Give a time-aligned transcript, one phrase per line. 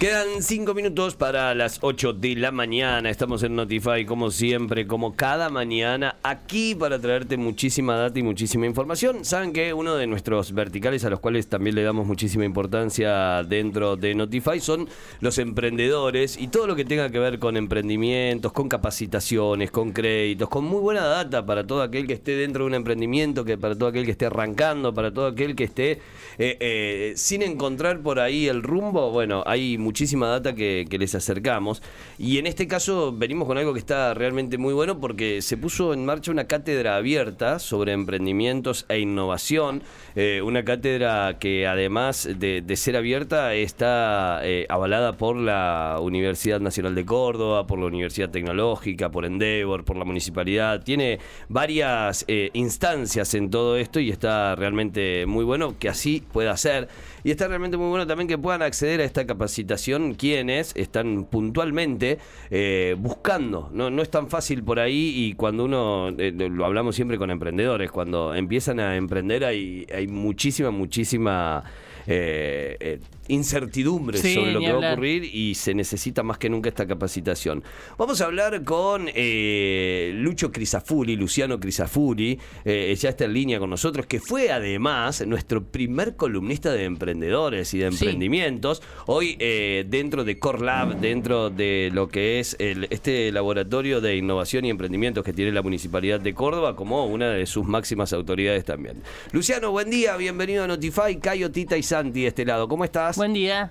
[0.00, 3.10] Quedan cinco minutos para las 8 de la mañana.
[3.10, 8.64] Estamos en Notify, como siempre, como cada mañana, aquí para traerte muchísima data y muchísima
[8.64, 9.26] información.
[9.26, 13.96] Saben que uno de nuestros verticales a los cuales también le damos muchísima importancia dentro
[13.96, 14.88] de Notify son
[15.20, 20.48] los emprendedores y todo lo que tenga que ver con emprendimientos, con capacitaciones, con créditos,
[20.48, 23.74] con muy buena data para todo aquel que esté dentro de un emprendimiento, que para
[23.76, 25.90] todo aquel que esté arrancando, para todo aquel que esté
[26.38, 29.10] eh, eh, sin encontrar por ahí el rumbo.
[29.10, 31.82] Bueno, hay muchísima data que, les acercamos.
[32.16, 35.92] Y en este caso venimos con algo que está realmente muy bueno porque se puso
[35.94, 39.82] en marcha una cátedra abierta sobre emprendimientos e innovación.
[40.14, 46.94] Eh, una cátedra que además de, ser abierta está eh, avalada por la Universidad Nacional
[46.94, 50.84] de Córdoba, por la Universidad Tecnológica, por Endeavor, por la municipalidad.
[50.84, 51.18] Tiene
[51.48, 56.88] varias eh, instancias en todo esto y está realmente muy bueno que así pueda ser.
[57.24, 59.79] Y está realmente muy bueno también que puedan acceder a esta capacitación
[60.14, 62.18] quienes están puntualmente
[62.50, 63.70] eh, buscando.
[63.72, 67.30] No, no es tan fácil por ahí y cuando uno, eh, lo hablamos siempre con
[67.30, 71.64] emprendedores, cuando empiezan a emprender hay, hay muchísima, muchísima
[72.06, 73.00] eh,
[73.30, 76.86] eh, incertidumbre sobre lo que va a ocurrir y se necesita más que nunca esta
[76.86, 77.62] capacitación.
[77.98, 84.06] Vamos a hablar con eh, Lucho Crisafuri, Luciano Crisafuri, ya está en línea con nosotros,
[84.06, 88.82] que fue además nuestro primer columnista de emprendedores y de emprendimientos.
[89.06, 94.70] Hoy dentro de Core Lab, dentro de lo que es este laboratorio de innovación y
[94.70, 99.02] emprendimientos que tiene la Municipalidad de Córdoba como una de sus máximas autoridades también.
[99.32, 102.68] Luciano, buen día, bienvenido a Notify, Cayo, Tita y Santi de este lado.
[102.68, 103.19] ¿Cómo estás?
[103.20, 103.70] Buen día.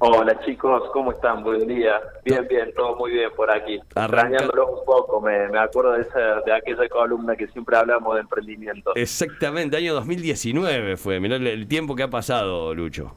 [0.00, 1.44] Hola chicos, ¿cómo están?
[1.44, 2.00] Buen día.
[2.24, 3.76] Bien, bien, todo muy bien por aquí.
[3.76, 8.22] Extrañándolos un poco, me, me acuerdo de, esa, de aquella columna que siempre hablamos de
[8.22, 8.90] emprendimiento.
[8.96, 11.20] Exactamente, año 2019 fue.
[11.20, 13.14] Mirá el tiempo que ha pasado, Lucho.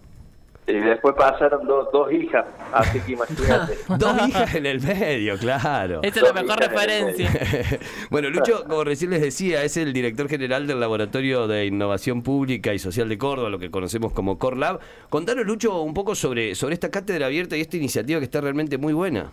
[0.70, 3.76] Y después pasaron dos, dos hijas, así que imagínate.
[3.98, 6.02] dos hijas en el medio, claro.
[6.04, 7.32] Esa es la mejor referencia.
[8.12, 12.72] bueno, Lucho, como recién les decía, es el director general del Laboratorio de Innovación Pública
[12.72, 14.80] y Social de Córdoba, lo que conocemos como Core Lab.
[15.10, 18.78] Contanos, Lucho, un poco sobre, sobre esta cátedra abierta y esta iniciativa que está realmente
[18.78, 19.32] muy buena.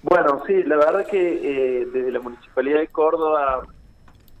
[0.00, 3.66] Bueno, sí, la verdad que eh, desde la Municipalidad de Córdoba,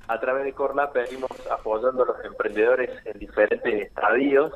[0.08, 4.54] a través de Core Lab, venimos apoyando a los emprendedores en diferentes estadios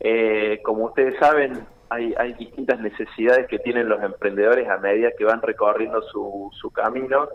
[0.00, 5.42] eh, como ustedes saben, hay, distintas necesidades que tienen los emprendedores a medida que van
[5.42, 7.28] recorriendo su, camino.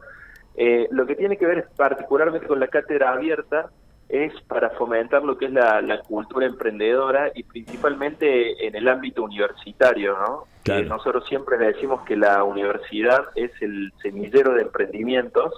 [0.56, 3.70] Eh, lo que tiene que ver particularmente con la cátedra abierta
[4.10, 10.18] es para fomentar lo que es la, cultura emprendedora y principalmente en el ámbito universitario,
[10.18, 10.48] ¿no?
[10.84, 15.54] nosotros siempre decimos que la universidad es el semillero de emprendimientos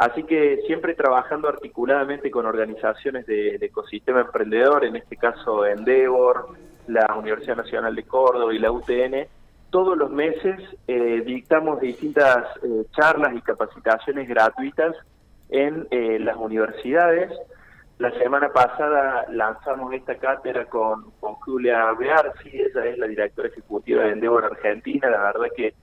[0.00, 6.56] Así que siempre trabajando articuladamente con organizaciones de, ecosistema emprendedor, en este caso Endeavor,
[6.86, 9.28] la Universidad Nacional de Córdoba y la UTN,
[9.68, 14.96] todos los meses eh, dictamos distintas eh, charlas y capacitaciones gratuitas
[15.50, 17.30] en eh, las universidades.
[17.98, 24.12] La semana pasada lanzamos esta cátedra con, Julia Bearzi, ella es la directora ejecutiva de
[24.12, 25.74] Endeavor Argentina, la verdad que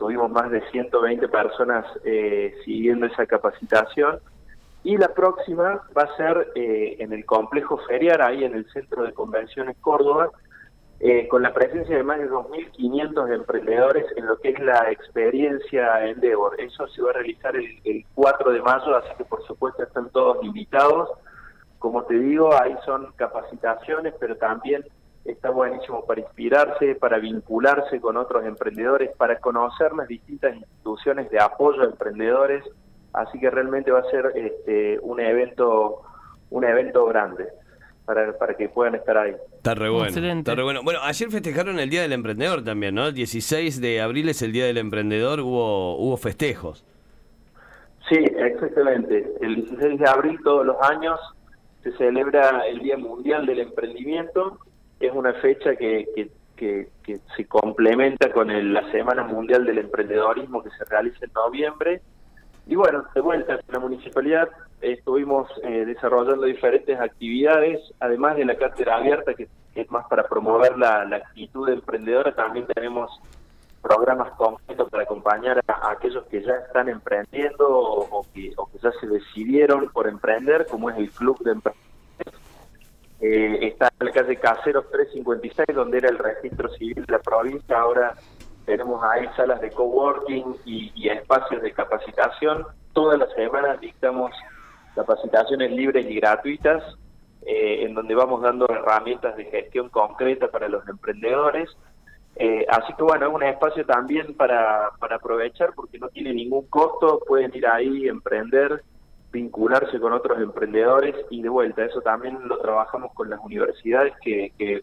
[0.00, 4.18] tuvimos más de 120 personas eh, siguiendo esa capacitación
[4.82, 9.02] y la próxima va a ser eh, en el complejo feriar, ahí en el Centro
[9.02, 10.30] de Convenciones Córdoba,
[11.00, 16.06] eh, con la presencia de más de 2.500 emprendedores en lo que es la experiencia
[16.06, 16.58] Endeavor.
[16.58, 20.08] Eso se va a realizar el, el 4 de mayo, así que por supuesto están
[20.08, 21.10] todos invitados.
[21.78, 24.82] Como te digo, ahí son capacitaciones, pero también
[25.24, 31.40] está buenísimo para inspirarse, para vincularse con otros emprendedores, para conocer las distintas instituciones de
[31.40, 32.64] apoyo a emprendedores,
[33.12, 36.02] así que realmente va a ser este, un evento
[36.50, 37.46] un evento grande
[38.04, 39.34] para, para que puedan estar ahí.
[39.56, 40.08] Está re bueno.
[40.08, 40.82] Está re bueno.
[40.82, 43.06] Bueno, ayer festejaron el Día del Emprendedor también, ¿no?
[43.06, 46.84] El 16 de abril es el Día del Emprendedor, hubo hubo festejos.
[48.08, 49.32] Sí, exactamente.
[49.40, 51.20] El 16 de abril todos los años
[51.84, 54.58] se celebra el Día Mundial del Emprendimiento
[55.00, 56.06] es una fecha que,
[56.56, 56.88] que,
[57.36, 62.02] se complementa con la Semana Mundial del Emprendedorismo que se realiza en noviembre.
[62.66, 64.48] Y bueno, de vuelta, en la municipalidad
[64.82, 70.76] estuvimos eh, desarrollando diferentes actividades, además de la cátedra abierta, que, es más para promover
[70.76, 73.10] la, actitud emprendedora, también tenemos
[73.80, 78.92] programas completos para acompañar a, aquellos que ya están emprendiendo o, que, o que ya
[79.00, 81.89] se decidieron por emprender, como es el Club de Emprendedores
[83.20, 87.78] eh, está en la calle Caseros 356, donde era el registro civil de la provincia,
[87.78, 88.14] ahora
[88.64, 92.66] tenemos ahí salas de coworking y, y espacios de capacitación.
[92.92, 94.32] Todas las semanas dictamos
[94.94, 96.82] capacitaciones libres y gratuitas,
[97.46, 101.70] eh, en donde vamos dando herramientas de gestión concreta para los emprendedores.
[102.36, 106.66] Eh, así que bueno, es un espacio también para, para aprovechar porque no tiene ningún
[106.66, 108.82] costo, pueden ir ahí, emprender,
[109.32, 114.52] vincularse con otros emprendedores y de vuelta, eso también lo trabajamos con las universidades que,
[114.58, 114.82] que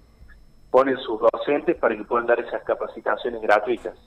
[0.71, 3.97] ponen sus docentes para que puedan dar esas capacitaciones gratuitas.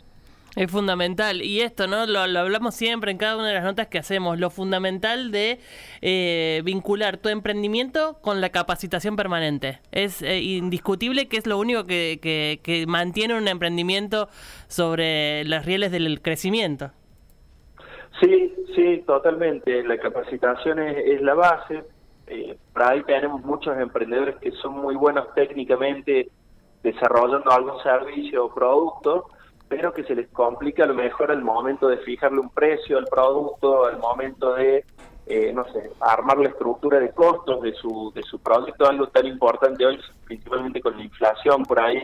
[0.57, 1.43] Es fundamental.
[1.43, 2.07] Y esto, ¿no?
[2.07, 4.39] Lo, hablamos siempre en cada una de las notas que hacemos.
[4.39, 5.61] Lo fundamental de
[6.01, 9.81] eh, vincular tu emprendimiento con la capacitación permanente.
[9.93, 14.29] Es eh, indiscutible que es lo único que, que, mantiene un emprendimiento
[14.67, 16.91] sobre las rieles del crecimiento.
[18.21, 19.83] Sí, sí, totalmente.
[19.85, 21.85] La capacitación es, la base.
[22.27, 26.29] Eh, por ahí tenemos muchos emprendedores que son muy buenos técnicamente
[26.83, 29.27] desarrollando algún servicio o producto
[29.71, 33.05] pero que se les complica a lo mejor el momento de fijarle un precio al
[33.05, 34.85] producto, al momento de,
[35.27, 39.27] eh, no sé, armar la estructura de costos de su, de su producto, algo tan
[39.27, 42.03] importante hoy, principalmente con la inflación por ahí.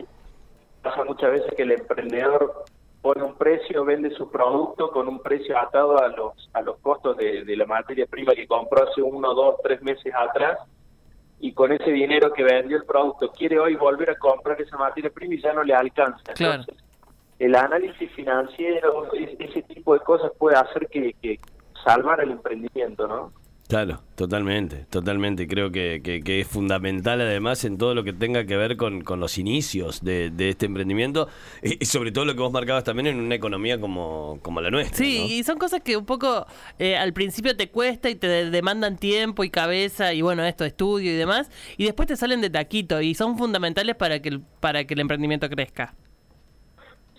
[0.81, 2.63] Pasa muchas veces que el emprendedor
[3.01, 7.17] pone un precio, vende su producto con un precio atado a los, a los costos
[7.17, 10.59] de, la materia prima que compró hace uno, dos, tres meses atrás
[11.39, 15.11] y con ese dinero que vendió el producto quiere hoy volver a comprar esa materia
[15.11, 16.33] prima y ya no le alcanza.
[16.33, 16.63] Claro
[17.39, 21.39] el análisis financiero, ese tipo de cosas puede hacer que,
[21.83, 23.31] salvar el emprendimiento, ¿no?
[23.67, 25.45] Claro, totalmente, totalmente.
[25.45, 29.19] Creo que, que, es fundamental además en todo lo que tenga que ver con, con
[29.19, 31.27] los inicios de, este emprendimiento
[31.61, 34.97] y, sobre todo lo que vos marcabas también en una economía como, como la nuestra.
[34.97, 36.45] Sí, y son cosas que un poco
[36.79, 41.11] eh, al principio te cuesta y te demandan tiempo y cabeza y bueno, esto, estudio
[41.11, 44.93] y demás, y después te salen de taquito y son fundamentales para que para que
[44.93, 45.93] el emprendimiento crezca.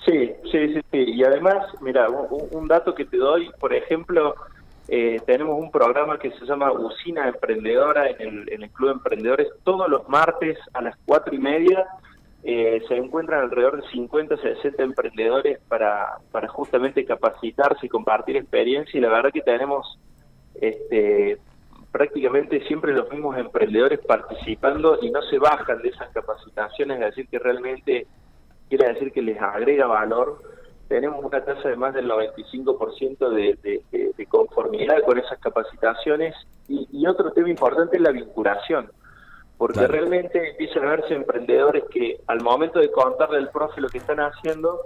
[0.07, 1.05] Sí, sí, sí, sí.
[1.15, 4.35] Y además, mira, un, dato que te doy, por ejemplo,
[4.91, 9.49] eh, tenemos un programa que se llama Usina Emprendedora en el, Club de Emprendedores.
[9.63, 11.87] Todos los martes a las cuatro y media
[12.43, 18.97] eh, se encuentran alrededor de 50, 60 emprendedores para, para justamente capacitarse y compartir experiencia.
[18.97, 19.99] Y la verdad que tenemos
[20.55, 21.39] este,
[21.93, 27.29] prácticamente siempre los mismos emprendedores participando y no se bajan de esas capacitaciones, es decir,
[27.29, 28.07] que realmente
[28.69, 30.43] quiere decir que les agrega valor.
[30.89, 36.35] Tenemos una tasa de más del 95% de, de, de, conformidad con esas capacitaciones.
[36.69, 38.91] Y, otro tema importante es la vinculación,
[39.57, 43.99] porque realmente empiezan a verse emprendedores que al momento de contarle al profe lo que
[43.99, 44.81] están haciendo,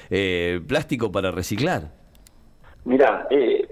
[0.09, 1.91] eh, plástico para reciclar.
[2.85, 3.67] Mira, eh,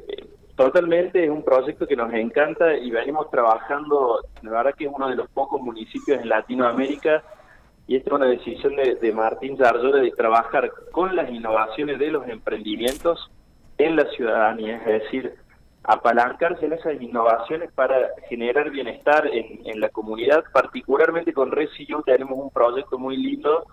[0.62, 5.10] Totalmente, es un proyecto que nos encanta y venimos trabajando, la verdad que es uno
[5.10, 7.24] de los pocos municipios en Latinoamérica
[7.88, 12.28] y esta es una decisión de, Martín Zarzola de trabajar con las innovaciones de los
[12.28, 13.32] emprendimientos
[13.80, 15.34] en la ciudadanía, es decir,
[15.84, 22.38] apalancarse en esas innovaciones para generar bienestar en, en la comunidad, particularmente con ResiU tenemos
[22.38, 23.66] un proyecto muy lindo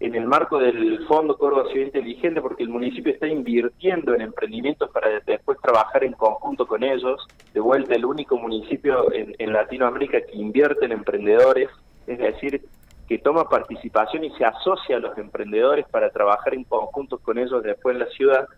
[0.00, 4.90] en el marco del Fondo Córdoba Ciudad Inteligente, porque el municipio está invirtiendo en emprendimientos
[4.90, 7.26] para después trabajar en conjunto con ellos.
[7.52, 11.68] De vuelta, el único municipio en, Latinoamérica que invierte en emprendedores
[12.06, 12.62] es decir,
[13.08, 17.62] que toma participación y se asocia a los emprendedores para trabajar en conjunto con ellos
[17.62, 18.48] después en la ciudad.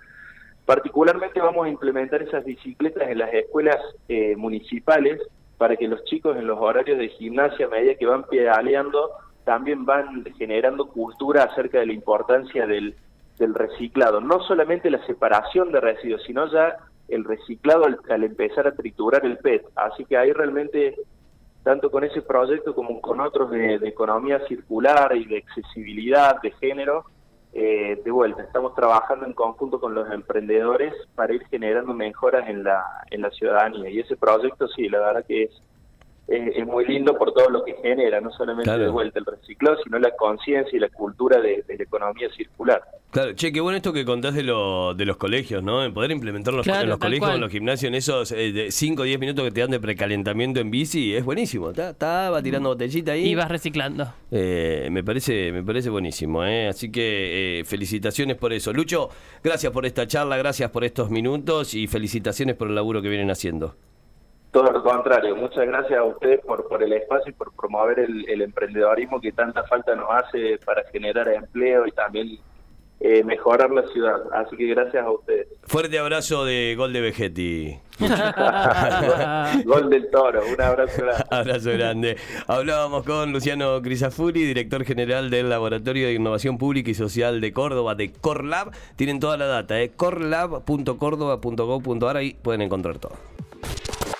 [0.64, 5.20] Particularmente vamos a implementar esas bicicletas en las escuelas eh, municipales
[5.58, 9.10] para que los chicos en los horarios de gimnasia, a medida que van pedaleando,
[9.44, 12.94] también van generando cultura acerca de la importancia del,
[13.38, 14.20] del reciclado.
[14.20, 16.76] No solamente la separación de residuos, sino ya
[17.08, 19.64] el reciclado al, empezar a triturar el PET.
[19.74, 20.96] Así que ahí realmente,
[21.62, 27.04] tanto con ese proyecto como con otros de, economía circular y de accesibilidad, de género,
[27.52, 32.64] eh, de vuelta, estamos trabajando en conjunto con los emprendedores para ir generando mejoras en
[32.64, 33.90] la, en la ciudadanía.
[33.90, 35.62] Y ese proyecto sí, la verdad que es
[36.32, 39.98] es, muy lindo por todo lo que genera, no solamente de vuelta el reciclado, sino
[39.98, 42.82] la conciencia y la cultura de, la economía circular.
[43.10, 45.84] Claro, che, qué bueno esto que contás de, lo, de los colegios, ¿no?
[45.84, 48.34] En poder implementarlo en los colegios, en los gimnasios, en esos
[48.68, 51.70] 5 o 10 minutos que te dan de precalentamiento en bici, es buenísimo.
[51.70, 52.72] Está, va tirando mm.
[52.72, 53.28] botellita ahí.
[53.28, 54.14] Y vas reciclando.
[54.30, 56.68] Eh, me parece me parece buenísimo, ¿eh?
[56.68, 58.72] Así que eh, felicitaciones por eso.
[58.72, 59.10] Lucho,
[59.44, 63.30] gracias por esta charla, gracias por estos minutos y felicitaciones por el laburo que vienen
[63.30, 63.76] haciendo.
[64.52, 68.28] Todo lo contrario, muchas gracias a ustedes por, por el espacio y por promover el,
[68.28, 72.38] el emprendedorismo que tanta falta nos hace para generar empleo y también
[73.04, 74.20] eh, mejorar la ciudad.
[74.32, 75.48] Así que gracias a ustedes.
[75.64, 77.76] Fuerte abrazo de Gol de Vegetti.
[79.64, 81.24] Gol del Toro, un abrazo grande.
[81.30, 82.16] abrazo grande.
[82.46, 87.96] Hablábamos con Luciano Crisafuri, director general del Laboratorio de Innovación Pública y Social de Córdoba,
[87.96, 88.70] de Corlab.
[88.94, 89.90] Tienen toda la data, ¿eh?
[89.96, 93.14] corlab.córdoba.gov.ar, ahí pueden encontrar todo.